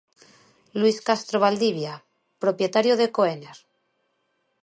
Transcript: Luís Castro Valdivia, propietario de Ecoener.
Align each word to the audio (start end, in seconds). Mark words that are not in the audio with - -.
Luís 0.79 0.97
Castro 1.07 1.37
Valdivia, 1.45 1.93
propietario 2.43 2.93
de 2.97 3.05
Ecoener. 3.09 3.57